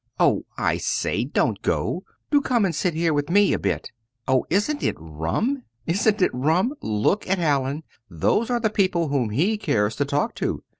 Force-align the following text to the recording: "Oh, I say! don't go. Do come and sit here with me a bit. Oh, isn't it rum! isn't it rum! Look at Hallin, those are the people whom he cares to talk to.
"Oh, 0.19 0.45
I 0.57 0.77
say! 0.77 1.25
don't 1.25 1.61
go. 1.61 2.03
Do 2.31 2.41
come 2.41 2.65
and 2.65 2.73
sit 2.73 2.95
here 2.95 3.13
with 3.13 3.29
me 3.29 3.53
a 3.53 3.59
bit. 3.59 3.91
Oh, 4.27 4.47
isn't 4.49 4.81
it 4.81 4.95
rum! 4.97 5.61
isn't 5.85 6.23
it 6.23 6.33
rum! 6.33 6.73
Look 6.81 7.29
at 7.29 7.37
Hallin, 7.37 7.83
those 8.09 8.49
are 8.49 8.59
the 8.59 8.71
people 8.71 9.09
whom 9.09 9.29
he 9.29 9.59
cares 9.59 9.95
to 9.97 10.05
talk 10.05 10.33
to. 10.41 10.63